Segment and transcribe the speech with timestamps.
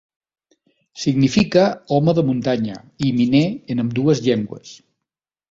[1.01, 1.65] Significa
[1.97, 3.43] "home de muntanya" i "miner"
[3.75, 4.75] en ambdues llengües.